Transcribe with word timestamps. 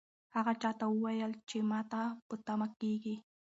هغه 0.35 0.53
چا 0.61 0.71
ته 0.79 0.85
وویل 0.89 1.31
چې 1.49 1.57
ماته 1.71 2.01
مه 2.09 2.17
په 2.27 2.35
تمه 2.45 2.67
کېږئ. 2.79 3.15